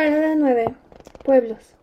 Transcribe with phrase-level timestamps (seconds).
[0.00, 0.64] Parada 9.
[1.26, 1.74] Pueblos.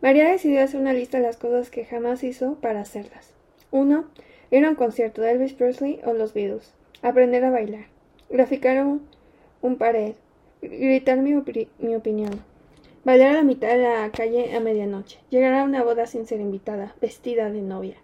[0.00, 3.34] María decidió hacer una lista de las cosas que jamás hizo para hacerlas.
[3.70, 4.06] 1.
[4.50, 6.72] Ir a un concierto de Elvis Presley o los Beatles.
[7.02, 7.84] Aprender a bailar.
[8.30, 8.82] Graficar
[9.60, 10.14] un, pared.
[10.62, 11.34] Gritar mi,
[11.80, 12.42] mi opinión.
[13.04, 15.18] Bailar a la mitad de la calle a medianoche.
[15.28, 17.96] Llegar a una boda sin ser invitada, vestida de novia.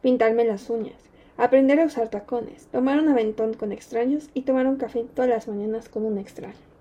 [0.00, 1.10] Pintarme las uñas.
[1.36, 2.64] Aprender a usar tacones.
[2.68, 6.71] Tomar un aventón con extraños y tomar un café todas las mañanas con un extraño.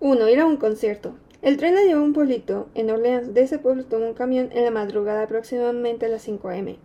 [0.00, 0.28] 1.
[0.28, 1.16] Ir a un concierto.
[1.42, 3.34] El tren la llevó a un pueblito en Orleans.
[3.34, 6.76] De ese pueblo tomó un camión en la madrugada aproximadamente a las 5 a.m.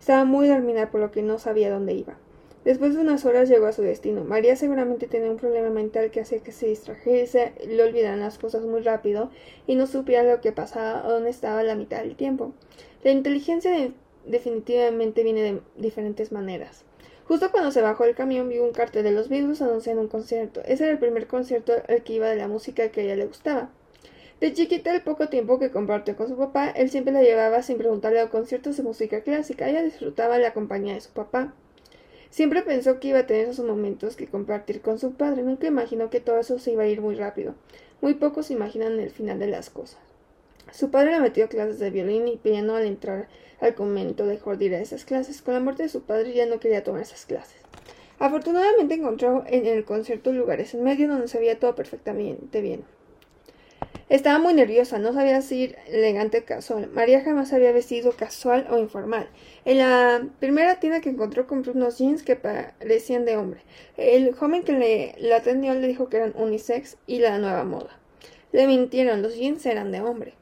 [0.00, 2.16] Estaba muy dormida por lo que no sabía dónde iba.
[2.64, 4.24] Después de unas horas llegó a su destino.
[4.24, 8.64] María seguramente tenía un problema mental que hacía que se distrajese, le olvidaran las cosas
[8.64, 9.30] muy rápido
[9.66, 12.54] y no supiera lo que pasaba o dónde estaba la mitad del tiempo.
[13.04, 13.92] La inteligencia
[14.24, 16.86] definitivamente viene de diferentes maneras.
[17.32, 20.60] Justo cuando se bajó el camión vio un cartel de los Beatles anunciando un concierto.
[20.66, 23.24] Ese era el primer concierto al que iba de la música que a ella le
[23.24, 23.70] gustaba.
[24.38, 27.78] De chiquita, el poco tiempo que compartió con su papá, él siempre la llevaba sin
[27.78, 29.66] preguntarle a conciertos de música clásica.
[29.66, 31.54] Ella disfrutaba la compañía de su papá.
[32.28, 35.42] Siempre pensó que iba a tener esos momentos que compartir con su padre.
[35.42, 37.54] Nunca imaginó que todo eso se iba a ir muy rápido.
[38.02, 40.11] Muy pocos imaginan el final de las cosas.
[40.72, 43.28] Su padre la metió clases de violín y piano al entrar
[43.60, 45.42] al convento dejó de ir a esas clases.
[45.42, 47.60] Con la muerte de su padre ya no quería tomar esas clases.
[48.18, 52.84] Afortunadamente encontró en el concierto lugares en medio donde se veía todo perfectamente bien.
[54.08, 56.88] Estaba muy nerviosa, no sabía si elegante o casual.
[56.90, 59.28] María jamás había vestido casual o informal.
[59.66, 63.60] En la primera tienda que encontró compró unos jeans que parecían de hombre.
[63.98, 67.98] El joven que le la atendió le dijo que eran unisex y la nueva moda.
[68.52, 70.34] Le mintieron, los jeans eran de hombre.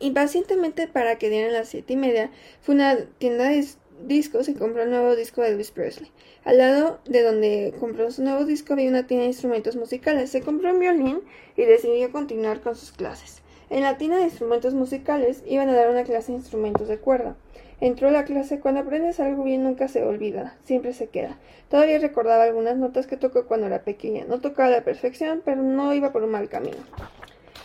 [0.00, 2.30] Impacientemente para que dieran las siete y media,
[2.62, 3.66] fue una tienda de
[4.06, 6.10] discos y compró el nuevo disco de Elvis Presley.
[6.44, 10.30] Al lado de donde compró su nuevo disco había una tienda de instrumentos musicales.
[10.30, 11.20] Se compró un violín
[11.54, 13.42] y decidió continuar con sus clases.
[13.68, 17.36] En la tienda de instrumentos musicales iban a dar una clase de instrumentos de cuerda.
[17.80, 18.58] Entró a la clase.
[18.58, 21.38] Cuando aprendes algo bien nunca se olvida, siempre se queda.
[21.68, 24.24] Todavía recordaba algunas notas que tocó cuando era pequeña.
[24.24, 26.78] No tocaba a la perfección, pero no iba por un mal camino.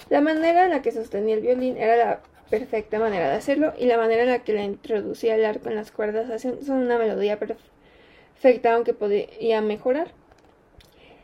[0.09, 3.85] La manera en la que sostenía el violín era la perfecta manera de hacerlo y
[3.85, 7.39] la manera en la que le introducía el arco en las cuerdas haciendo una melodía
[7.39, 10.09] perfecta aunque podía mejorar.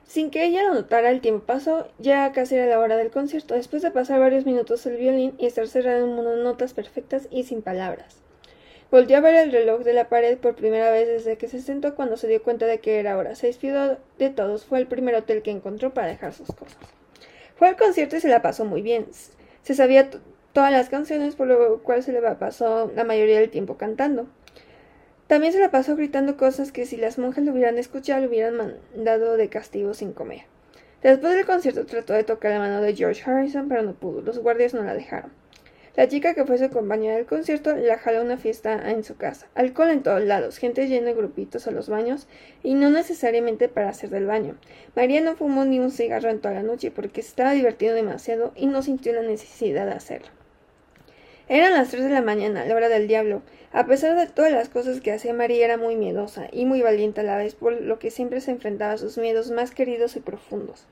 [0.06, 3.54] Sin que ella lo notara, el tiempo pasó, ya casi era la hora del concierto,
[3.54, 7.44] después de pasar varios minutos el violín y estar cerrado en unas notas perfectas y
[7.44, 8.18] sin palabras.
[8.92, 11.96] Volvió a ver el reloj de la pared por primera vez desde que se sentó
[11.96, 13.36] cuando se dio cuenta de que era hora.
[13.36, 16.78] Se despidió de todos, fue el primer hotel que encontró para dejar sus cosas.
[17.56, 19.06] Fue al concierto y se la pasó muy bien.
[19.64, 20.10] Se sabía
[20.54, 24.28] todas las canciones, por lo cual se le pasó la mayoría del tiempo cantando.
[25.28, 28.58] También se la pasó gritando cosas que si las monjas lo hubieran escuchado le hubieran
[28.58, 30.42] mandado de castigo sin comer.
[31.02, 34.22] Después del concierto trató de tocar la mano de George Harrison, pero no pudo.
[34.22, 35.32] Los guardias no la dejaron.
[35.96, 39.18] La chica que fue su compañera del concierto la jaló a una fiesta en su
[39.18, 39.48] casa.
[39.56, 42.28] Alcohol en todos lados, gente llena de grupitos a los baños
[42.64, 44.58] y no necesariamente para hacer del baño.
[44.96, 48.54] María no fumó ni un cigarro en toda la noche porque se estaba divirtiendo demasiado
[48.56, 50.41] y no sintió la necesidad de hacerlo.
[51.52, 53.42] Eran las tres de la mañana, la hora del diablo.
[53.74, 57.20] A pesar de todas las cosas que hacía María era muy miedosa y muy valiente
[57.20, 60.22] a la vez, por lo que siempre se enfrentaba a sus miedos más queridos y
[60.22, 60.86] profundos.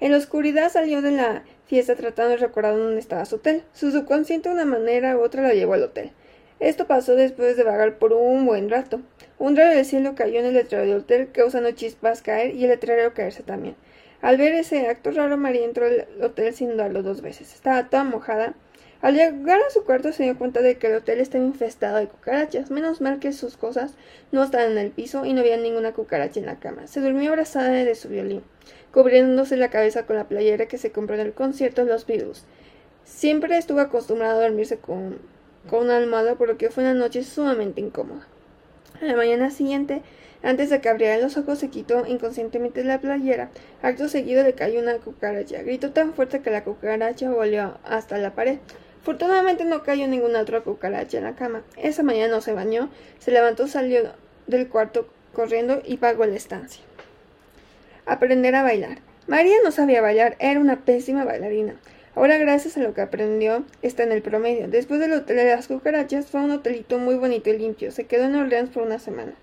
[0.00, 3.62] En la oscuridad salió de la fiesta tratando de recordar dónde estaba su hotel.
[3.74, 6.10] Su subconsciente de una manera u otra la llevó al hotel.
[6.58, 9.02] Esto pasó después de vagar por un buen rato.
[9.38, 12.70] Un rayo del cielo cayó en el letrero del hotel, causando chispas caer y el
[12.70, 13.76] letrero caerse también.
[14.20, 17.54] Al ver ese acto raro, María entró al hotel sin dudarlo dos veces.
[17.54, 18.54] Estaba toda mojada.
[19.06, 22.08] Al llegar a su cuarto se dio cuenta de que el hotel estaba infestado de
[22.08, 22.72] cucarachas.
[22.72, 23.94] Menos mal que sus cosas
[24.32, 26.88] no estaban en el piso y no había ninguna cucaracha en la cama.
[26.88, 28.42] Se durmió abrazada de su violín
[28.90, 32.46] cubriéndose la cabeza con la playera que se compró en el concierto de los Beatles.
[33.04, 35.20] Siempre estuvo acostumbrado a dormirse con,
[35.70, 38.26] con una almohada, por lo que fue una noche sumamente incómoda.
[39.00, 40.02] A la mañana siguiente,
[40.42, 43.50] antes de que abriera los ojos, se quitó inconscientemente la playera.
[43.82, 45.62] Acto seguido le cayó una cucaracha.
[45.62, 48.58] Gritó tan fuerte que la cucaracha volvió hasta la pared.
[49.06, 51.62] Afortunadamente no cayó ninguna otra cucaracha en la cama.
[51.76, 54.02] Esa mañana no se bañó, se levantó, salió
[54.48, 56.82] del cuarto corriendo y pagó la estancia.
[58.04, 58.98] Aprender a bailar.
[59.28, 61.76] María no sabía bailar, era una pésima bailarina.
[62.16, 64.66] Ahora, gracias a lo que aprendió, está en el promedio.
[64.66, 67.92] Después del hotel de las cucarachas, fue a un hotelito muy bonito y limpio.
[67.92, 69.34] Se quedó en Orleans por una semana.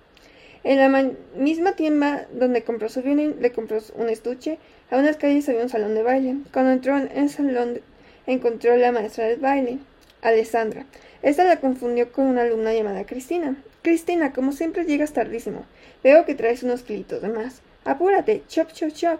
[0.65, 4.59] En la misma tienda donde compró su violín, le compró un estuche.
[4.91, 6.35] A unas calles había un salón de baile.
[6.51, 7.79] Cuando entró en el salón,
[8.27, 9.79] encontró la maestra del baile,
[10.21, 10.85] Alessandra.
[11.21, 13.55] Esta la confundió con una alumna llamada Cristina.
[13.81, 15.65] Cristina, como siempre llegas tardísimo.
[16.03, 17.61] Veo que traes unos kilitos de más.
[17.85, 19.19] Apúrate, chop, chop, chop.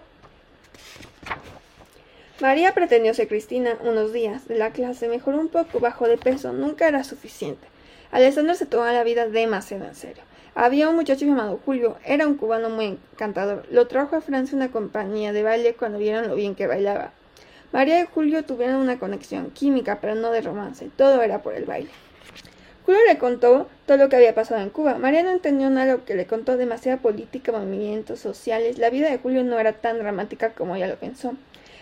[2.41, 6.51] María pretendió ser Cristina unos días de la clase, mejoró un poco, bajó de peso,
[6.51, 7.67] nunca era suficiente.
[8.11, 10.23] Alessandro se tomaba la vida demasiado en serio.
[10.55, 13.65] Había un muchacho llamado Julio, era un cubano muy encantador.
[13.71, 17.11] Lo trajo a Francia una compañía de baile cuando vieron lo bien que bailaba.
[17.73, 20.91] María y Julio tuvieron una conexión química, pero no de romance.
[20.95, 21.89] Todo era por el baile.
[22.85, 24.99] Julio le contó todo lo que había pasado en Cuba.
[24.99, 28.77] María no entendió nada de lo que le contó, demasiada política, movimientos sociales.
[28.77, 31.33] La vida de Julio no era tan dramática como ella lo pensó.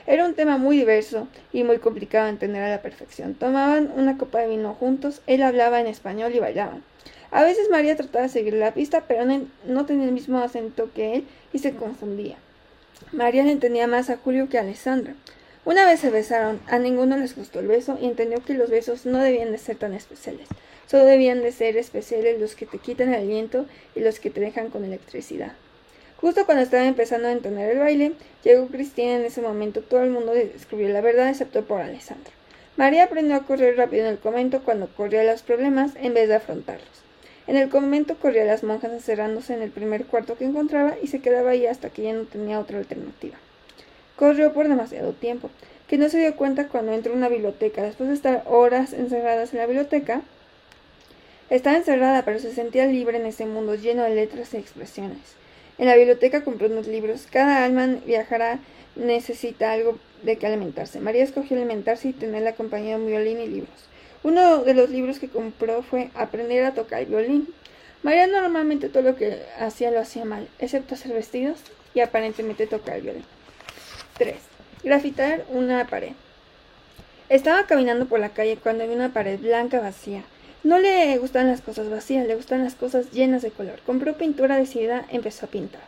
[0.07, 3.33] Era un tema muy diverso y muy complicado de entender a la perfección.
[3.33, 6.83] Tomaban una copa de vino juntos, él hablaba en español y bailaban.
[7.31, 9.25] A veces María trataba de seguir la pista, pero
[9.65, 12.37] no, tenía el mismo acento que él y se confundía.
[13.11, 15.15] María le entendía más a Julio que a Alessandra.
[15.63, 19.05] Una vez se besaron, a ninguno les gustó el beso y entendió que los besos
[19.05, 20.47] no debían de ser tan especiales.
[20.87, 24.39] Solo debían de ser especiales los que te quitan el aliento y los que te
[24.39, 25.51] dejan con electricidad.
[26.17, 28.13] Justo cuando estaba empezando a entender el baile,
[28.43, 29.81] llegó Cristina en ese momento.
[29.81, 32.33] Todo el mundo descubrió la verdad excepto por Alessandra.
[32.75, 36.35] María aprendió a correr rápido en el convento cuando corría los problemas en vez de
[36.35, 37.03] afrontarlos.
[37.45, 41.05] En el convento corría a las monjas encerrándose en el primer cuarto que encontraba y
[41.05, 43.37] se quedaba ahí hasta que ya no tenía otra alternativa.
[44.21, 45.49] Corrió por demasiado tiempo,
[45.87, 47.81] que no se dio cuenta cuando entró a una biblioteca.
[47.81, 50.21] Después de estar horas encerradas en la biblioteca,
[51.49, 55.17] estaba encerrada, pero se sentía libre en ese mundo lleno de letras y expresiones.
[55.79, 57.27] En la biblioteca compró unos libros.
[57.31, 58.59] Cada alma viajará
[58.95, 60.99] necesita algo de que alimentarse.
[60.99, 63.87] María escogió alimentarse y tener la compañía de un violín y libros.
[64.21, 67.47] Uno de los libros que compró fue Aprender a tocar el violín.
[68.03, 71.57] María normalmente todo lo que hacía lo hacía mal, excepto hacer vestidos
[71.95, 73.40] y aparentemente tocar el violín.
[74.21, 74.35] 3.
[74.83, 76.11] Grafitar una pared.
[77.27, 80.21] Estaba caminando por la calle cuando vi una pared blanca vacía.
[80.63, 83.79] No le gustan las cosas vacías, le gustan las cosas llenas de color.
[83.83, 85.81] Compró pintura decidida, empezó a pintar.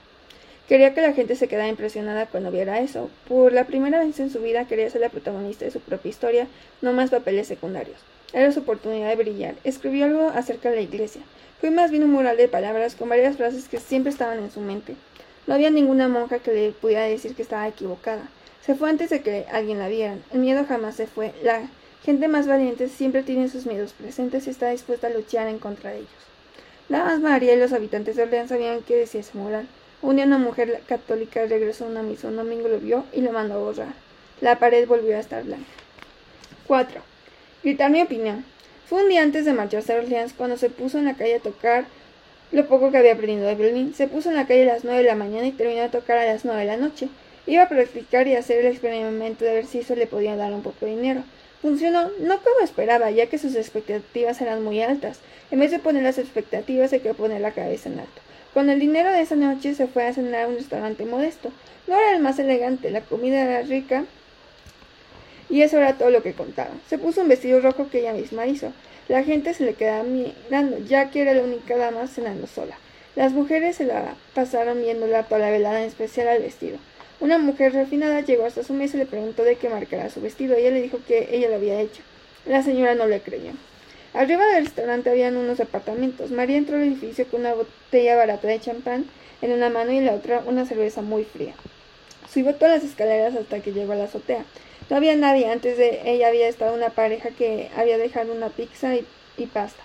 [0.68, 3.12] Quería que la gente se quedara impresionada cuando viera eso.
[3.28, 6.48] Por la primera vez en su vida quería ser la protagonista de su propia historia,
[6.82, 8.00] no más papeles secundarios.
[8.34, 9.54] Era su oportunidad de brillar.
[9.64, 11.22] Escribió algo acerca de la iglesia.
[11.62, 14.60] Fue más bien un mural de palabras con varias frases que siempre estaban en su
[14.60, 14.96] mente.
[15.48, 18.30] No había ninguna monja que le pudiera decir que estaba equivocada.
[18.66, 20.18] Se fue antes de que alguien la viera.
[20.32, 21.34] El miedo jamás se fue.
[21.44, 21.68] La
[22.04, 25.92] Gente más valiente siempre tiene sus miedos presentes y está dispuesta a luchar en contra
[25.92, 26.10] de ellos.
[26.90, 29.68] Nada más María y los habitantes de Orleans sabían qué decía ese mural.
[30.02, 33.32] Un día una mujer católica regresó a una misa, un domingo lo vio y lo
[33.32, 33.94] mandó a borrar.
[34.42, 35.64] La pared volvió a estar blanca.
[36.68, 37.00] 4.
[37.64, 38.44] Gritar mi opinión.
[38.86, 41.40] Fue un día antes de marcharse a Orleans cuando se puso en la calle a
[41.40, 41.86] tocar
[42.54, 43.94] lo poco que había aprendido de violín.
[43.96, 46.20] Se puso en la calle a las nueve de la mañana y terminó de tocar
[46.20, 47.10] a las nueve de la noche.
[47.48, 50.62] Iba a practicar y hacer el experimento de ver si eso le podía dar un
[50.62, 51.24] poco de dinero.
[51.62, 55.20] Funcionó no como esperaba, ya que sus expectativas eran muy altas.
[55.50, 58.22] En vez de poner las expectativas, se quedó poner la cabeza en alto.
[58.54, 61.52] Con el dinero de esa noche se fue a cenar a un restaurante modesto.
[61.88, 64.06] No era el más elegante, la comida era rica
[65.50, 66.72] y eso era todo lo que contaba.
[66.88, 68.72] Se puso un vestido rojo que ella misma hizo.
[69.08, 72.78] La gente se le quedaba mirando, ya que era la única dama cenando sola.
[73.16, 76.78] Las mujeres se la pasaron viéndola toda la velada, en especial al vestido.
[77.20, 80.20] Una mujer refinada llegó hasta su mesa y le preguntó de qué marca era su
[80.20, 80.56] vestido.
[80.56, 82.02] Ella le dijo que ella lo había hecho.
[82.46, 83.52] La señora no le creyó.
[84.14, 86.32] Arriba del restaurante habían unos apartamentos.
[86.32, 89.06] María entró al edificio con una botella barata de champán
[89.42, 91.54] en una mano y en la otra una cerveza muy fría.
[92.32, 94.44] Subió todas las escaleras hasta que llegó a la azotea.
[94.90, 95.52] No había nadie.
[95.52, 99.82] Antes de ella había estado una pareja que había dejado una pizza y, pasta.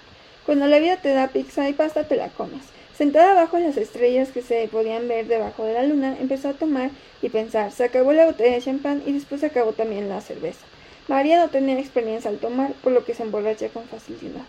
[0.47, 2.62] Cuando la vida te da pizza y pasta, te la comes.
[2.97, 6.90] Sentada bajo las estrellas que se podían ver debajo de la luna, empezó a tomar
[7.23, 7.71] y pensar.
[7.71, 10.67] Se acabó la botella de champán y después se acabó también la cerveza.
[11.07, 14.43] María no tenía experiencia al tomar, por lo que se emborracha con facilidad.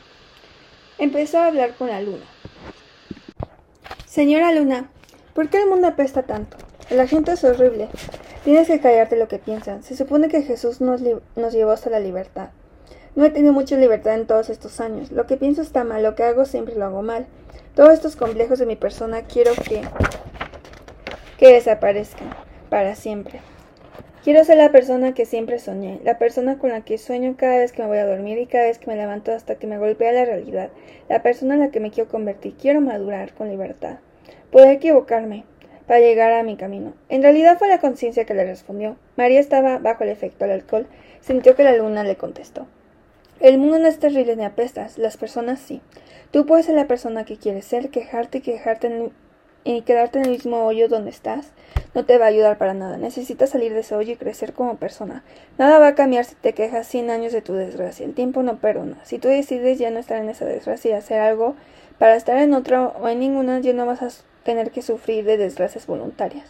[0.98, 2.26] Empezó a hablar con la luna.
[4.06, 4.90] Señora Luna,
[5.34, 6.58] ¿por qué el mundo apesta tanto?
[6.90, 7.88] La gente es horrible.
[8.44, 9.84] Tienes que callarte lo que piensan.
[9.84, 11.02] Se supone que Jesús nos,
[11.36, 12.50] nos llevó hasta la libertad.
[13.16, 15.12] No he tenido mucha libertad en todos estos años.
[15.12, 17.28] Lo que pienso está mal, lo que hago siempre lo hago mal.
[17.76, 19.84] Todos estos complejos de mi persona quiero que,
[21.38, 22.30] que desaparezcan
[22.72, 23.40] para siempre.
[24.24, 27.72] Quiero ser la persona que siempre soñé, la persona con la que sueño cada vez
[27.72, 30.12] que me voy a dormir y cada vez que me levanto hasta que me golpea
[30.12, 30.72] la realidad,
[31.08, 32.56] la persona en la que me quiero convertir.
[32.56, 34.00] Quiero madurar con libertad.
[34.52, 35.46] Puedo equivocarme
[35.90, 36.94] para llegar a mi camino.
[37.10, 38.96] En realidad fue la conciencia que le respondió.
[39.18, 40.86] María estaba bajo el efecto del alcohol.
[41.20, 42.68] Sintió que la luna le contestó.
[43.40, 45.82] El mundo no es terrible ni apestas, las personas sí.
[46.30, 49.10] Tú puedes ser la persona que quieres ser, quejarte y quejarte
[49.64, 51.54] y quedarte en el mismo hoyo donde estás.
[51.96, 52.98] No te va a ayudar para nada.
[52.98, 55.24] Necesitas salir de ese hoyo y crecer como persona.
[55.58, 58.06] Nada va a cambiar si te quejas cien años de tu desgracia.
[58.06, 59.04] El tiempo no perdona.
[59.06, 61.56] Si tú decides ya no estar en esa desgracia y hacer algo
[61.98, 65.38] para estar en otra o en ninguna, ya no vas a tener que sufrir de
[65.38, 66.46] desgracias voluntarias.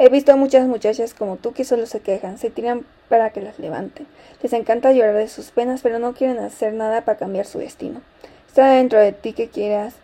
[0.00, 3.40] He visto a muchas muchachas como tú que solo se quejan, se tiran para que
[3.40, 4.06] las levanten.
[4.40, 8.00] Les encanta llorar de sus penas, pero no quieren hacer nada para cambiar su destino.
[8.46, 9.94] Está dentro de ti que quieras,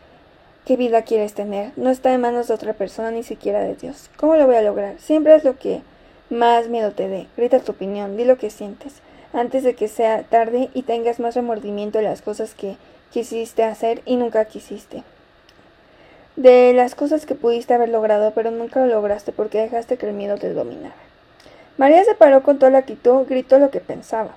[0.64, 1.70] qué vida quieres tener.
[1.76, 4.10] No está en manos de otra persona, ni siquiera de Dios.
[4.16, 4.98] ¿Cómo lo voy a lograr?
[4.98, 5.82] Siempre es lo que
[6.28, 7.28] más miedo te dé.
[7.36, 8.94] Grita tu opinión, di lo que sientes,
[9.32, 12.76] antes de que sea tarde y tengas más remordimiento de las cosas que
[13.12, 15.04] quisiste hacer y nunca quisiste
[16.36, 20.14] de las cosas que pudiste haber logrado, pero nunca lo lograste porque dejaste que el
[20.14, 20.94] miedo te dominara.
[21.76, 24.36] María se paró con toda la actitud, gritó lo que pensaba.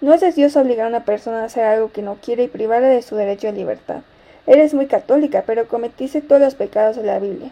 [0.00, 2.48] No es de Dios obligar a una persona a hacer algo que no quiere y
[2.48, 4.02] privarle de su derecho a libertad.
[4.46, 7.50] Eres muy católica, pero cometiste todos los pecados de la Biblia.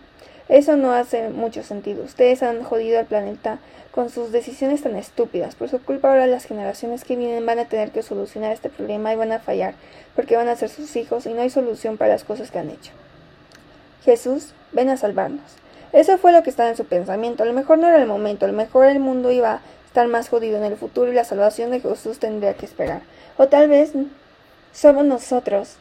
[0.49, 2.03] Eso no hace mucho sentido.
[2.03, 3.59] Ustedes han jodido al planeta
[3.93, 5.55] con sus decisiones tan estúpidas.
[5.55, 9.13] Por su culpa ahora las generaciones que vienen van a tener que solucionar este problema
[9.13, 9.75] y van a fallar,
[10.17, 12.71] porque van a ser sus hijos y no hay solución para las cosas que han
[12.71, 12.93] hecho.
[14.05, 15.59] Jesús, ven a salvarnos.
[15.93, 17.43] Eso fue lo que estaba en su pensamiento.
[17.43, 20.07] A lo mejor no era el momento, a lo mejor el mundo iba a estar
[20.09, 23.03] más jodido en el futuro y la salvación de Jesús tendría que esperar.
[23.37, 23.93] O tal vez
[24.73, 25.77] somos nosotros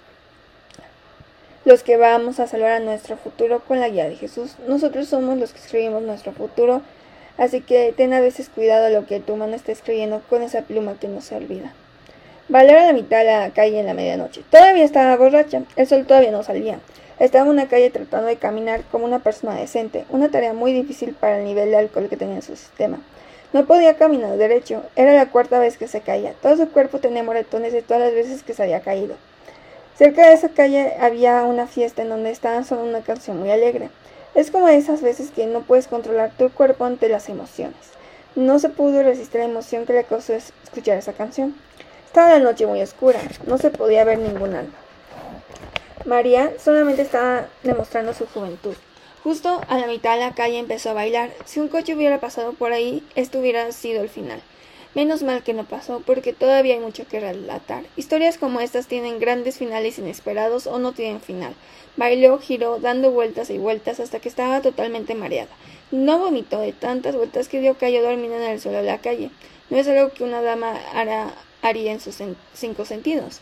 [1.66, 4.56] los que vamos a salvar a nuestro futuro con la guía de Jesús.
[4.68, 6.82] Nosotros somos los que escribimos nuestro futuro,
[7.38, 10.96] así que ten a veces cuidado lo que tu mano está escribiendo con esa pluma
[10.98, 11.74] que no se olvida.
[12.50, 14.42] Valera a la mitad de la calle en la medianoche.
[14.50, 16.80] Todavía estaba borracha, el sol todavía no salía.
[17.20, 21.13] Estaba en una calle tratando de caminar como una persona decente, una tarea muy difícil
[21.13, 23.00] para el nivel de alcohol que tenía en su sistema.
[23.51, 26.36] No podía caminar derecho, era la cuarta vez que se caía.
[26.42, 29.16] Todo su cuerpo tenía moretones de todas las veces que se había caído.
[29.98, 33.89] Cerca de esa calle había una fiesta en donde estaban sonando una canción muy alegre.
[34.36, 37.75] Es como esas veces que no puedes controlar tu cuerpo ante las emociones.
[38.36, 41.56] No se pudo resistir la emoción que le causó escuchar esa canción.
[42.18, 44.74] Estaba la noche muy oscura, no se podía ver ningún alma.
[46.04, 48.74] María solamente estaba demostrando su juventud.
[49.24, 51.30] Justo a la mitad de la calle empezó a bailar.
[51.46, 54.42] Si un coche hubiera pasado por ahí, esto hubiera sido el final.
[54.96, 57.84] Menos mal que no pasó, porque todavía hay mucho que relatar.
[57.98, 61.54] Historias como estas tienen grandes finales inesperados o no tienen final.
[61.98, 65.52] Bailó, giró, dando vueltas y vueltas hasta que estaba totalmente mareada.
[65.92, 69.30] No vomitó de tantas vueltas que dio cayó dormida en el suelo de la calle.
[69.70, 70.74] No es algo que una dama
[71.76, 72.16] en sus
[72.54, 73.42] cinco sentidos.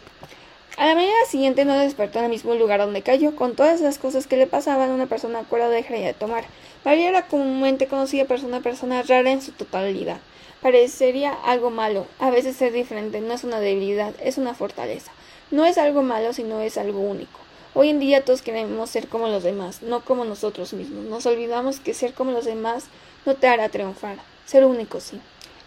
[0.77, 3.97] A la mañana siguiente no despertó en el mismo lugar donde cayó, con todas las
[3.97, 6.43] cosas que le pasaban una persona cual dejaría de tomar.
[6.83, 10.17] María era comúnmente conocida por ser una persona rara en su totalidad.
[10.61, 12.07] Parecería algo malo.
[12.19, 15.11] A veces ser diferente no es una debilidad, es una fortaleza.
[15.51, 17.39] No es algo malo, sino es algo único.
[17.73, 21.05] Hoy en día todos queremos ser como los demás, no como nosotros mismos.
[21.05, 22.85] Nos olvidamos que ser como los demás
[23.25, 24.17] no te hará triunfar.
[24.45, 25.21] Ser único sí.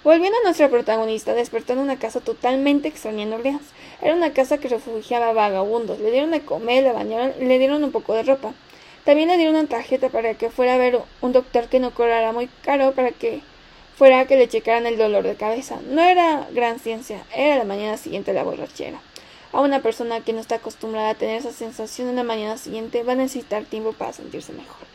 [0.05, 3.63] Volviendo a nuestra protagonista, despertó en una casa totalmente extraña en Orleans.
[4.01, 5.99] Era una casa que refugiaba a vagabundos.
[5.99, 8.55] Le dieron de comer, le bañaron le dieron un poco de ropa.
[9.05, 12.33] También le dieron una tarjeta para que fuera a ver un doctor que no cobrara
[12.33, 13.41] muy caro para que
[13.97, 15.81] fuera a que le checaran el dolor de cabeza.
[15.89, 19.01] No era gran ciencia, era la mañana siguiente la borrachera.
[19.53, 23.03] A una persona que no está acostumbrada a tener esa sensación en la mañana siguiente
[23.03, 24.87] va a necesitar tiempo para sentirse mejor.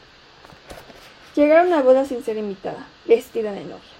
[1.36, 3.92] Llegaron a boda sin ser invitada, vestida de novia.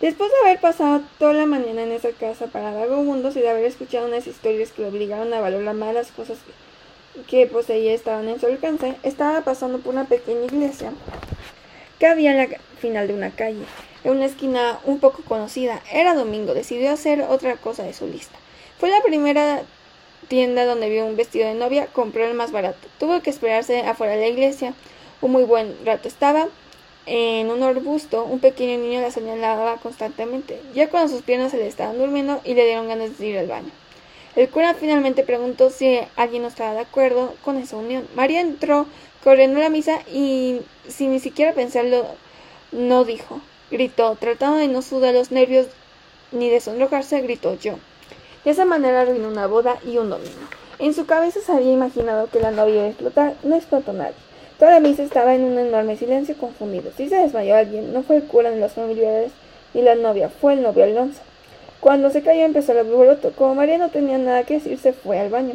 [0.00, 3.66] Después de haber pasado toda la mañana en esa casa para vagabundos y de haber
[3.66, 6.38] escuchado unas historias que lo obligaron a valorar más las cosas
[7.28, 10.92] que, poseía estaban en su alcance, estaba pasando por una pequeña iglesia
[11.98, 13.64] que había en la final de una calle,
[14.04, 15.82] en una esquina un poco conocida.
[15.92, 18.38] Era domingo, decidió hacer otra cosa de su lista.
[18.78, 19.62] Fue la primera
[20.28, 22.88] tienda donde vio un vestido de novia, compró el más barato.
[22.98, 24.72] Tuvo que esperarse afuera de la iglesia.
[25.20, 26.48] Un muy buen rato estaba,
[27.06, 31.66] en un arbusto, un pequeño niño la señalaba constantemente, ya cuando sus piernas se le
[31.66, 33.70] estaban durmiendo y le dieron ganas de ir al baño.
[34.36, 38.06] El cura finalmente preguntó si alguien no estaba de acuerdo con esa unión.
[38.14, 38.86] María entró
[39.24, 42.06] corriendo a la misa y, sin ni siquiera pensarlo,
[42.70, 43.40] no dijo.
[43.70, 45.66] Gritó, tratando de no sudar los nervios
[46.32, 47.74] ni de sonrojarse, gritó yo.
[48.44, 50.46] De esa manera arruinó una boda y un domingo.
[50.78, 54.14] En su cabeza se había imaginado que la novia iba a explotar, no explotó nadie.
[54.60, 56.92] Toda la misa estaba en un enorme silencio confundido.
[56.94, 59.32] Si se desmayó alguien, no fue el cura ni los familiares
[59.72, 61.22] ni la novia, fue el novio Alonso.
[61.80, 63.32] Cuando se cayó empezó el alboroto.
[63.32, 65.54] Como María no tenía nada que decir, se fue al baño.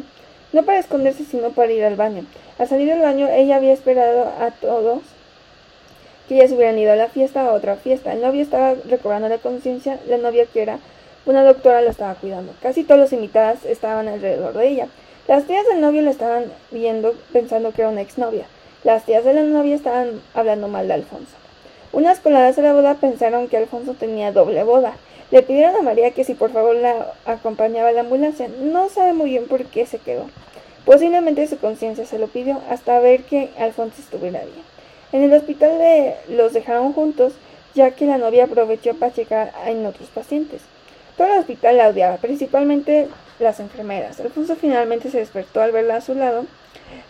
[0.52, 2.26] No para esconderse, sino para ir al baño.
[2.58, 5.02] Al salir del baño, ella había esperado a todos
[6.28, 8.12] que ya se hubieran ido a la fiesta o a otra fiesta.
[8.12, 10.80] El novio estaba recobrando la conciencia, la novia que era
[11.26, 12.54] una doctora la estaba cuidando.
[12.60, 14.88] Casi todos los invitados estaban alrededor de ella.
[15.28, 18.46] Las tías del novio la estaban viendo pensando que era una exnovia.
[18.86, 21.32] Las tías de la novia estaban hablando mal de Alfonso.
[21.92, 24.92] Unas coladas de la boda pensaron que Alfonso tenía doble boda.
[25.32, 28.46] Le pidieron a María que si por favor la acompañaba a la ambulancia.
[28.60, 30.30] No sabe muy bien por qué se quedó.
[30.84, 34.62] Posiblemente su conciencia se lo pidió hasta ver que Alfonso estuviera bien.
[35.10, 35.72] En el hospital
[36.28, 37.32] los dejaron juntos,
[37.74, 40.60] ya que la novia aprovechó para checar en otros pacientes.
[41.16, 43.08] Todo el hospital la odiaba, principalmente
[43.40, 44.20] las enfermeras.
[44.20, 46.46] Alfonso finalmente se despertó al verla a su lado.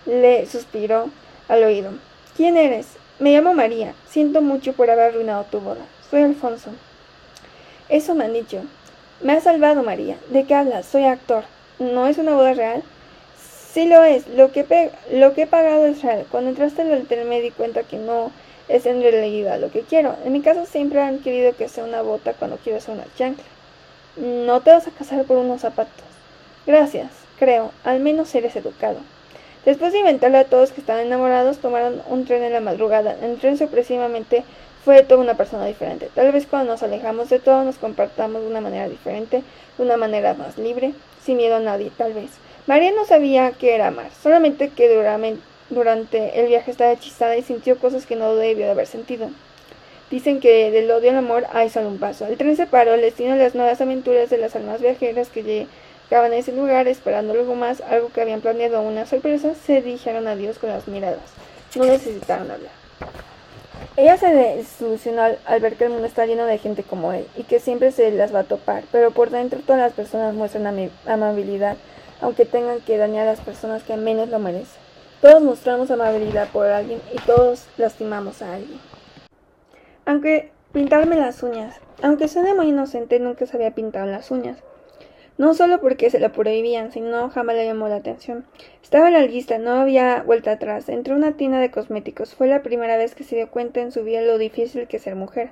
[0.06, 1.10] Le suspiró
[1.48, 1.90] al oído.
[2.36, 2.86] ¿Quién eres?
[3.18, 3.94] Me llamo María.
[4.08, 5.84] Siento mucho por haber arruinado tu boda.
[6.10, 6.70] Soy Alfonso.
[7.88, 8.62] Eso me han dicho.
[9.22, 10.16] Me has salvado, María.
[10.28, 10.86] ¿De qué hablas?
[10.86, 11.44] Soy actor.
[11.78, 12.82] ¿No es una boda real?
[13.38, 14.26] Sí lo es.
[14.28, 16.26] Lo que, lo que he pagado es real.
[16.30, 18.30] Cuando entraste al hotel me di cuenta que no
[18.68, 20.16] es en realidad lo que quiero.
[20.24, 23.44] En mi caso siempre han querido que sea una bota cuando quiero hacer una chancla.
[24.16, 26.04] No te vas a casar por unos zapatos.
[26.66, 27.70] Gracias, creo.
[27.84, 28.98] Al menos eres educado.
[29.66, 33.16] Después de inventarle a todos que estaban enamorados, tomaron un tren en la madrugada.
[33.20, 34.44] El tren sorpresivamente
[34.84, 36.08] fue toda una persona diferente.
[36.14, 39.42] Tal vez cuando nos alejamos de todo nos comportamos de una manera diferente,
[39.76, 42.30] de una manera más libre, sin miedo a nadie, tal vez.
[42.68, 44.88] María no sabía qué era amar, solamente que
[45.68, 49.30] durante el viaje estaba hechizada y sintió cosas que no debió de haber sentido.
[50.12, 52.26] Dicen que del odio al amor hay solo un paso.
[52.26, 55.66] El tren se paró, el destino de las nuevas aventuras de las almas viajeras que
[56.08, 60.26] llegaban a ese lugar esperando algo más, algo que habían planeado una sorpresa, se dijeron
[60.26, 61.32] adiós con las miradas.
[61.74, 62.72] No necesitaron hablar.
[63.96, 67.44] Ella se desilusionó al, ver que el mundo está lleno de gente como él y
[67.44, 71.76] que siempre se las va a topar, pero por dentro todas las personas muestran amabilidad,
[72.20, 74.80] aunque tengan que dañar a las personas que menos lo merecen.
[75.22, 78.78] Todos mostramos amabilidad por alguien y todos lastimamos a alguien.
[80.04, 81.80] Aunque pintarme las uñas.
[82.02, 84.58] Aunque suene muy inocente, nunca se había pintado las uñas.
[85.38, 88.46] No solo porque se la prohibían, sino jamás le llamó la atención.
[88.82, 90.88] Estaba en la lista, no había vuelta atrás.
[90.88, 92.34] Entró una tienda de cosméticos.
[92.34, 95.02] Fue la primera vez que se dio cuenta en su vida lo difícil que es
[95.02, 95.50] ser mujer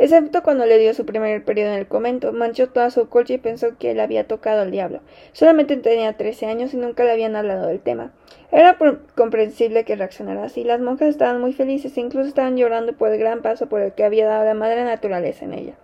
[0.00, 2.32] excepto cuando le dio su primer periodo en el convento.
[2.32, 5.00] Manchó toda su colcha y pensó que le había tocado al diablo.
[5.32, 8.12] Solamente tenía trece años y nunca le habían hablado del tema.
[8.50, 8.78] Era
[9.14, 10.64] comprensible que reaccionara así.
[10.64, 13.92] Las monjas estaban muy felices e incluso estaban llorando por el gran paso por el
[13.92, 15.74] que había dado la madre naturaleza en ella.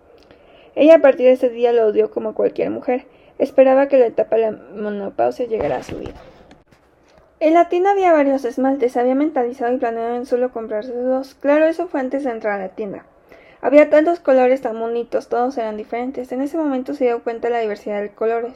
[0.76, 3.06] Ella a partir de ese día lo odió como cualquier mujer.
[3.38, 6.14] Esperaba que la etapa de la menopausia llegara a su vida.
[7.40, 11.35] En la tienda había varios esmaltes, había mentalizado y planeado en solo comprarse dos.
[11.35, 13.07] Claro, eso fue antes de entrar a la tienda.
[13.62, 16.31] Había tantos colores tan bonitos, todos eran diferentes.
[16.33, 18.55] En ese momento se dio cuenta de la diversidad de colores.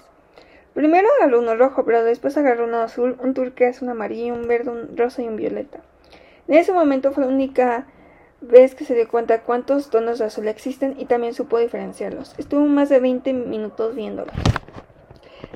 [0.75, 4.71] Primero agarró uno rojo, pero después agarró uno azul, un turquesa, un amarillo, un verde,
[4.71, 5.81] un rosa y un violeta.
[6.49, 7.87] En ese momento fue la única
[8.41, 12.35] vez que se dio cuenta cuántos tonos de azul existen y también supo diferenciarlos.
[12.39, 14.35] Estuvo más de 20 minutos viéndolos,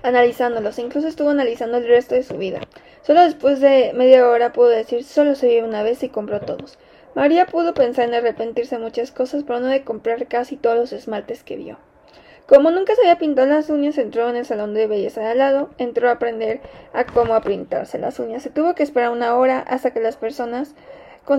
[0.03, 2.61] analizándolos, incluso estuvo analizando el resto de su vida.
[3.03, 6.79] Solo después de media hora pudo decir solo se vio una vez y compró todos.
[7.15, 10.93] María pudo pensar en arrepentirse de muchas cosas, pero no de comprar casi todos los
[10.93, 11.79] esmaltes que vio.
[12.47, 15.39] Como nunca se había pintado las uñas, entró en el salón de belleza de al
[15.39, 16.61] lado, entró a aprender
[16.93, 18.43] a cómo pintarse las uñas.
[18.43, 20.75] Se tuvo que esperar una hora hasta que las personas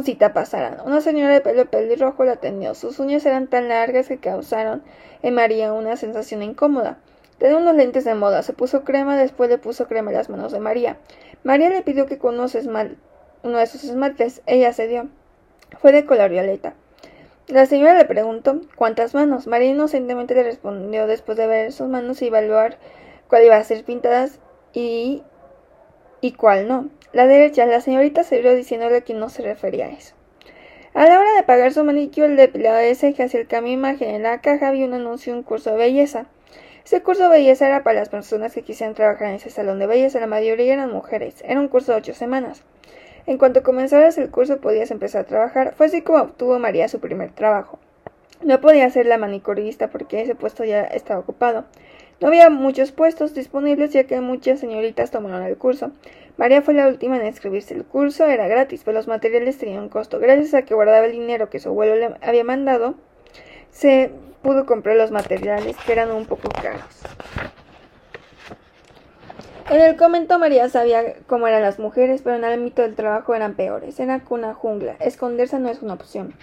[0.03, 0.77] cita pasaran.
[0.85, 2.73] Una señora de pelo pelirrojo la atendió.
[2.75, 4.83] Sus uñas eran tan largas que causaron
[5.21, 6.97] en María una sensación incómoda.
[7.37, 8.43] Tenía unos lentes de moda.
[8.43, 10.97] Se puso crema, después le puso crema en las manos de María.
[11.43, 14.41] María le pidió que conoce uno de esos esmaltes.
[14.45, 15.07] Ella cedió.
[15.79, 16.73] Fue de color violeta.
[17.47, 19.45] La señora le preguntó cuántas manos.
[19.45, 22.77] María inocentemente le respondió después de ver sus manos y evaluar
[23.27, 24.39] cuál iba a ser pintadas
[24.73, 25.21] y,
[26.21, 26.89] y cuál no.
[27.15, 30.15] La derecha, la señorita se vio diciéndole que no se refería a eso.
[30.93, 33.75] A la hora de pagar su manicure, el depilador de cejas hacia el cambio de
[33.75, 36.25] imagen en la caja había un anuncio de un curso de belleza.
[36.83, 39.87] Ese curso de belleza era para las personas que quisieran trabajar en ese salón de
[39.87, 40.19] belleza.
[40.19, 41.35] La mayoría eran mujeres.
[41.45, 42.63] Era un curso de ocho semanas.
[43.27, 45.73] En cuanto comenzaras el curso podías empezar a trabajar.
[45.73, 47.79] Fue así como obtuvo María su primer trabajo.
[48.41, 51.63] No podía ser la manicurista porque ese puesto ya estaba ocupado.
[52.21, 55.91] No había muchos puestos disponibles ya que muchas señoritas tomaron el curso.
[56.37, 57.73] María fue la última en inscribirse.
[57.73, 60.19] El curso era gratis, pero los materiales tenían un costo.
[60.19, 62.95] Gracias a que guardaba el dinero que su abuelo le había mandado,
[63.71, 66.83] se pudo comprar los materiales que eran un poco caros.
[69.69, 73.33] En el comento María sabía cómo eran las mujeres, pero en el ámbito del trabajo
[73.33, 73.99] eran peores.
[73.99, 74.95] Era una jungla.
[74.99, 76.33] Esconderse no es una opción.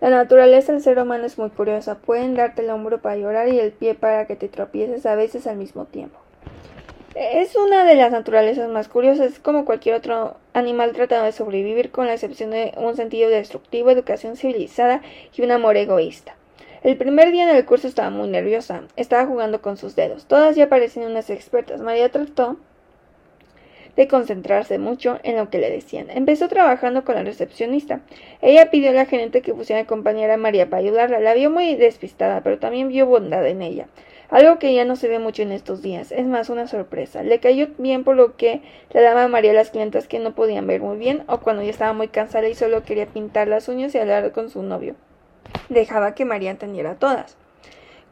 [0.00, 1.98] La naturaleza del ser humano es muy curiosa.
[1.98, 5.46] Pueden darte el hombro para llorar y el pie para que te tropieces a veces
[5.46, 6.18] al mismo tiempo.
[7.14, 12.06] Es una de las naturalezas más curiosas, como cualquier otro animal tratando de sobrevivir, con
[12.06, 15.02] la excepción de un sentido destructivo, educación civilizada
[15.34, 16.34] y un amor egoísta.
[16.82, 20.24] El primer día en el curso estaba muy nerviosa, estaba jugando con sus dedos.
[20.24, 21.82] Todas ya parecían unas expertas.
[21.82, 22.56] María trató
[24.00, 26.08] de concentrarse mucho en lo que le decían.
[26.08, 28.00] Empezó trabajando con la recepcionista.
[28.40, 31.20] Ella pidió a la gerente que pusiera a acompañar a María para ayudarla.
[31.20, 33.88] La vio muy despistada, pero también vio bondad en ella.
[34.30, 37.22] algo que ya no se ve mucho en estos días, es más una sorpresa.
[37.22, 38.62] Le cayó bien por lo que
[38.94, 41.62] le daba a María a las clientas que no podían ver muy bien o cuando
[41.62, 44.94] ya estaba muy cansada y solo quería pintar las uñas y hablar con su novio.
[45.68, 47.36] Dejaba que María entendiera todas.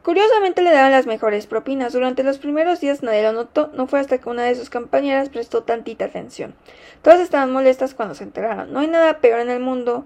[0.03, 1.91] Curiosamente le daban las mejores propinas.
[1.91, 5.29] Durante los primeros días nadie lo notó, no fue hasta que una de sus compañeras
[5.29, 6.55] prestó tantita atención.
[7.01, 8.71] Todas estaban molestas cuando se enteraron.
[8.71, 10.05] No hay nada peor en el mundo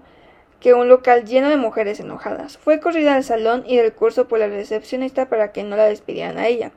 [0.58, 2.58] que un local lleno de mujeres enojadas.
[2.58, 6.38] Fue corrida al salón y del curso por la recepcionista para que no la despidieran
[6.38, 6.72] a ella.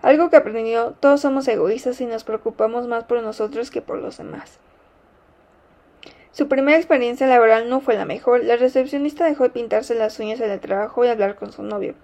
[0.00, 4.18] Algo que aprendió, todos somos egoístas y nos preocupamos más por nosotros que por los
[4.18, 4.60] demás.
[6.30, 8.44] Su primera experiencia laboral no fue la mejor.
[8.44, 11.94] La recepcionista dejó de pintarse las uñas en el trabajo y hablar con su novio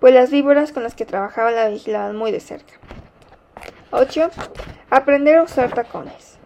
[0.00, 2.74] pues las víboras con las que trabajaba la vigilaban muy de cerca.
[3.90, 4.30] 8.
[4.90, 6.36] Aprender a usar tacones.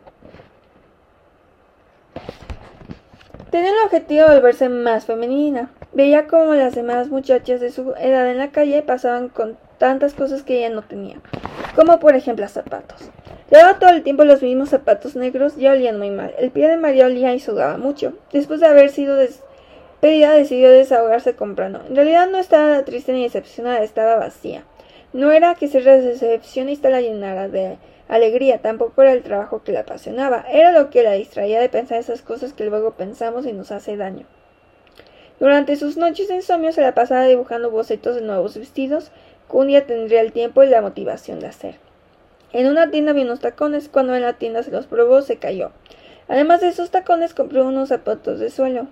[3.50, 5.70] Tenía el objetivo de volverse más femenina.
[5.92, 10.44] Veía como las demás muchachas de su edad en la calle pasaban con tantas cosas
[10.44, 11.16] que ella no tenía,
[11.74, 13.10] como por ejemplo zapatos.
[13.50, 16.32] Llevaba todo el tiempo los mismos zapatos negros y olían muy mal.
[16.38, 18.12] El pie de María olía y sudaba mucho.
[18.32, 19.42] Después de haber sido des
[20.02, 21.82] ella decidió desahogarse comprando.
[21.86, 24.64] En realidad no estaba triste ni decepcionada, estaba vacía.
[25.12, 29.80] No era que ser decepcionista la llenara de alegría, tampoco era el trabajo que la
[29.80, 33.72] apasionaba, era lo que la distraía de pensar esas cosas que luego pensamos y nos
[33.72, 34.26] hace daño.
[35.38, 39.10] Durante sus noches de insomnio se la pasaba dibujando bocetos de nuevos vestidos
[39.50, 41.76] que un día tendría el tiempo y la motivación de hacer.
[42.52, 45.70] En una tienda vio unos tacones, cuando en la tienda se los probó se cayó.
[46.28, 48.88] Además de esos tacones compró unos zapatos de suelo.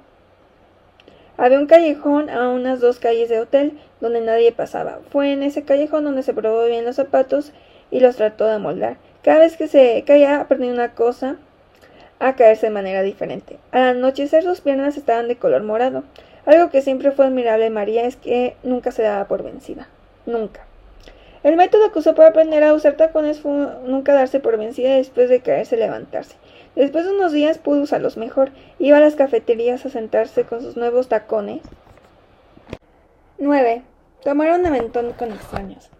[1.39, 4.99] Había un callejón a unas dos calles de hotel donde nadie pasaba.
[5.11, 7.53] Fue en ese callejón donde se probó bien los zapatos
[7.93, 8.97] y los trató de moldar.
[9.23, 11.37] Cada vez que se caía aprendía una cosa
[12.19, 13.57] a caerse de manera diferente.
[13.71, 16.03] Al anochecer sus piernas estaban de color morado.
[16.45, 19.87] Algo que siempre fue admirable en María es que nunca se daba por vencida.
[20.27, 20.67] Nunca.
[21.45, 23.53] El método que usó para aprender a usar tacones fue
[23.85, 26.35] nunca darse por vencida después de caerse levantarse.
[26.79, 28.53] Después de unos días pudo usarlos mejor.
[28.79, 31.61] Iba a las cafeterías a sentarse con sus nuevos tacones.
[33.39, 33.83] 9.
[34.23, 35.91] Tomar un aventón con extraños.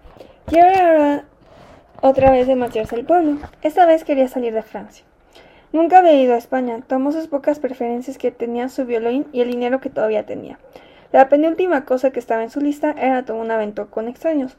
[0.47, 1.25] Quiero ahora
[2.01, 3.39] otra vez de marcharse al pueblo.
[3.61, 5.05] Esta vez quería salir de Francia.
[5.73, 6.81] Nunca había ido a España.
[6.87, 10.61] Tomó sus pocas preferencias que tenía su violín y el dinero que todavía tenía.
[11.11, 14.57] La penúltima cosa que estaba en su lista era tomar un aventón con extraños.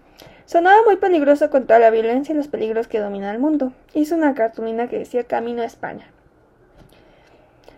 [0.50, 3.72] Sonaba muy peligroso contra la violencia y los peligros que dominan el mundo.
[3.94, 6.08] Hizo una cartulina que decía Camino a España.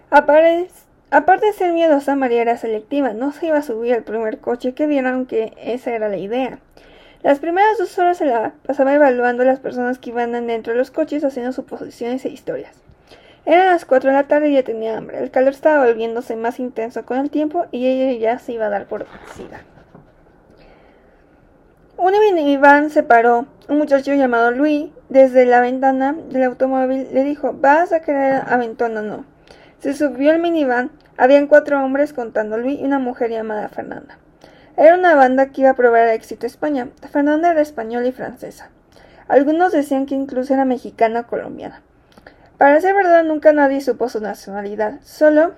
[0.09, 3.11] Aparte de ser miedosa, María era selectiva.
[3.11, 6.59] No se iba a subir al primer coche que viera, aunque esa era la idea.
[7.23, 10.79] Las primeras dos horas se la pasaba evaluando a las personas que iban dentro de
[10.79, 12.81] los coches, haciendo suposiciones e historias.
[13.45, 15.21] Eran las cuatro de la tarde y ya tenía hambre.
[15.21, 18.69] El calor estaba volviéndose más intenso con el tiempo y ella ya se iba a
[18.69, 19.65] dar por vencida.
[22.01, 23.45] Una minivan se paró.
[23.69, 28.97] Un muchacho llamado Luis, desde la ventana del automóvil, le dijo, ¿vas a querer aventón
[28.97, 29.23] o no?
[29.77, 30.89] Se subió el minivan.
[31.15, 34.17] Habían cuatro hombres contando Luis y una mujer llamada Fernanda.
[34.77, 36.89] Era una banda que iba a probar el éxito España.
[37.11, 38.71] Fernanda era española y francesa.
[39.27, 41.83] Algunos decían que incluso era mexicana o colombiana.
[42.57, 44.99] Para ser verdad, nunca nadie supo su nacionalidad.
[45.03, 45.53] Solo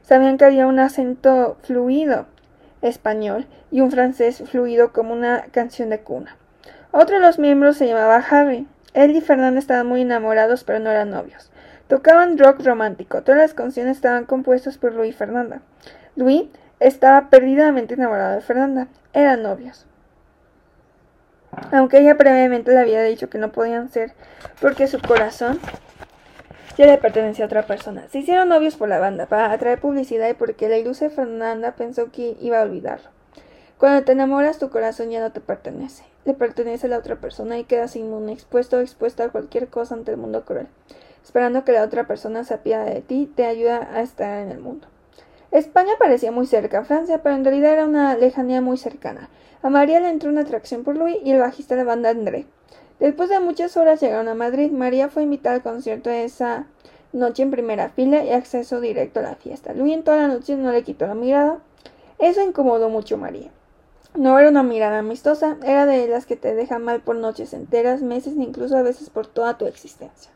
[0.00, 2.28] sabían que había un acento fluido
[2.82, 6.36] español y un francés fluido como una canción de cuna.
[6.90, 8.66] Otro de los miembros se llamaba Harry.
[8.92, 11.50] Él y Fernanda estaban muy enamorados, pero no eran novios.
[11.88, 13.22] Tocaban rock romántico.
[13.22, 15.62] Todas las canciones estaban compuestas por Luis y Fernanda.
[16.16, 16.44] Luis
[16.80, 18.88] estaba perdidamente enamorado de Fernanda.
[19.14, 19.86] Eran novios.
[21.70, 24.12] Aunque ella previamente le había dicho que no podían ser
[24.60, 25.60] porque su corazón
[26.76, 28.08] ya le pertenecía a otra persona.
[28.08, 32.10] Se hicieron novios por la banda, para atraer publicidad y porque la ilusa Fernanda pensó
[32.10, 33.10] que iba a olvidarlo.
[33.78, 36.04] Cuando te enamoras, tu corazón ya no te pertenece.
[36.24, 39.94] Le pertenece a la otra persona y quedas inmune, expuesto o expuesta a cualquier cosa
[39.94, 40.68] ante el mundo cruel.
[41.24, 44.60] Esperando que la otra persona se apiade de ti, te ayuda a estar en el
[44.60, 44.86] mundo.
[45.50, 49.28] España parecía muy cerca a Francia, pero en realidad era una lejanía muy cercana.
[49.62, 52.46] A María le entró una atracción por Luis y el bajista de la banda André.
[53.02, 54.70] Después de muchas horas llegaron a Madrid.
[54.70, 56.66] María fue invitada al concierto esa
[57.12, 59.74] noche en primera fila y acceso directo a la fiesta.
[59.74, 61.58] Luis en toda la noche no le quitó la mirada.
[62.20, 63.50] Eso incomodó mucho a María.
[64.14, 68.02] No era una mirada amistosa, era de las que te dejan mal por noches enteras,
[68.02, 70.30] meses e incluso a veces por toda tu existencia.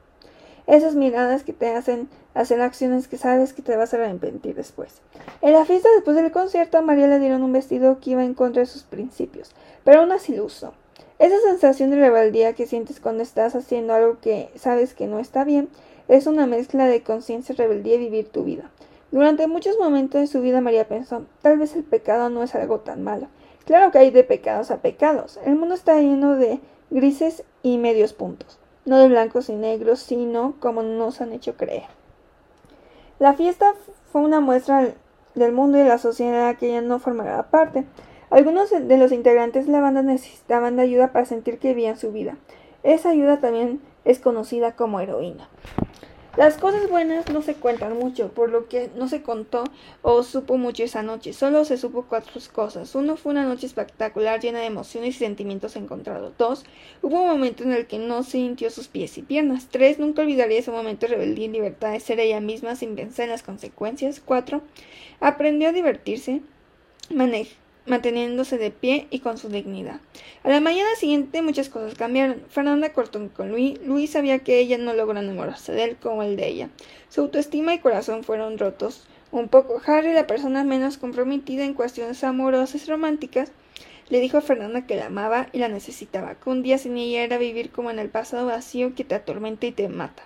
[0.66, 5.02] Esas miradas que te hacen hacer acciones que sabes que te vas a arrepentir después.
[5.40, 8.34] En la fiesta después del concierto a María le dieron un vestido que iba en
[8.34, 10.72] contra de sus principios, pero aún así lo usó.
[11.18, 15.44] Esa sensación de rebeldía que sientes cuando estás haciendo algo que sabes que no está
[15.44, 15.68] bien
[16.08, 18.70] es una mezcla de conciencia, rebeldía y vivir tu vida.
[19.12, 22.80] Durante muchos momentos de su vida María pensó, tal vez el pecado no es algo
[22.80, 23.28] tan malo.
[23.64, 25.40] Claro que hay de pecados a pecados.
[25.44, 30.54] El mundo está lleno de grises y medios puntos, no de blancos y negros, sino
[30.60, 31.84] como nos han hecho creer.
[33.18, 33.72] La fiesta
[34.12, 34.92] fue una muestra
[35.34, 37.86] del mundo y de la sociedad que ella no formaba parte.
[38.30, 42.10] Algunos de los integrantes de la banda necesitaban de ayuda para sentir que vivían su
[42.10, 42.36] vida.
[42.82, 45.48] Esa ayuda también es conocida como heroína.
[46.36, 49.64] Las cosas buenas no se cuentan mucho, por lo que no se contó
[50.02, 51.32] o supo mucho esa noche.
[51.32, 52.94] Solo se supo cuatro cosas.
[52.94, 56.34] Uno, fue una noche espectacular llena de emociones y sentimientos encontrados.
[56.36, 56.66] Dos,
[57.00, 59.68] hubo un momento en el que no sintió sus pies y piernas.
[59.70, 63.24] Tres, nunca olvidaría ese momento de rebeldía y libertad de ser ella misma sin pensar
[63.24, 64.20] en las consecuencias.
[64.22, 64.60] Cuatro,
[65.20, 66.42] aprendió a divertirse,
[67.08, 70.00] manejar manteniéndose de pie y con su dignidad.
[70.42, 72.42] A la mañana siguiente muchas cosas cambiaron.
[72.48, 73.80] Fernanda cortó con Luis.
[73.84, 76.70] Luis sabía que ella no logró enamorarse de él como el de ella.
[77.08, 79.06] Su autoestima y corazón fueron rotos.
[79.32, 83.50] Un poco Harry, la persona menos comprometida en cuestiones amorosas y románticas,
[84.08, 87.24] le dijo a Fernanda que la amaba y la necesitaba, que un día sin ella
[87.24, 90.22] era vivir como en el pasado vacío que te atormenta y te mata.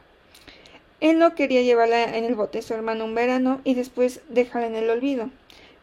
[1.00, 4.76] Él no quería llevarla en el bote su hermano un verano y después dejarla en
[4.76, 5.30] el olvido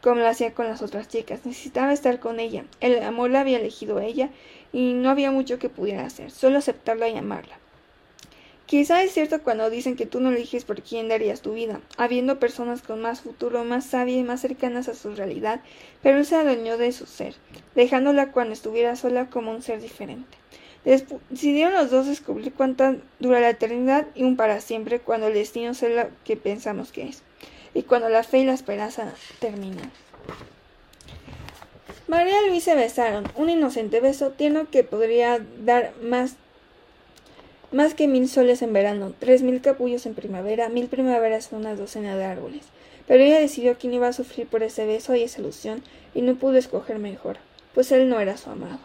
[0.02, 1.44] como lo hacía con las otras chicas.
[1.44, 2.64] Necesitaba estar con ella.
[2.80, 4.30] El amor la había elegido ella
[4.72, 7.58] y no había mucho que pudiera hacer, solo aceptarla y amarla.
[8.66, 12.38] Quizá es cierto cuando dicen que tú no eliges por quién darías tu vida, habiendo
[12.38, 15.62] personas con más futuro, más sabias y más cercanas a su realidad,
[16.02, 17.34] pero él se adueñó de su ser,
[17.74, 20.36] dejándola cuando estuviera sola como un ser diferente.
[20.84, 25.70] Decidieron los dos descubrir cuánta dura la eternidad y un para siempre cuando el destino
[25.70, 27.22] es lo que pensamos que es
[27.74, 29.90] y cuando la fe y la esperanza terminan.
[32.08, 36.36] María y Luis se besaron, un inocente beso tierno que podría dar más,
[37.70, 41.74] más que mil soles en verano, tres mil capullos en primavera, mil primaveras en una
[41.74, 42.64] docena de árboles.
[43.06, 45.82] Pero ella decidió quién iba a sufrir por ese beso y esa ilusión,
[46.14, 47.36] y no pudo escoger mejor,
[47.74, 48.78] pues él no era su amado.